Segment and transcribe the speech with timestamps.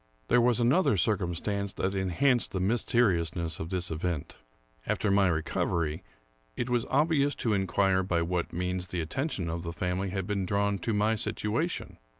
[0.29, 4.35] There was another circumstance that enhanced the mys teriousness of this event.
[4.87, 6.03] After my recovery,
[6.57, 10.25] it was ob vious to inquire by what means the attention of the family had
[10.25, 11.99] been drawn to my situation.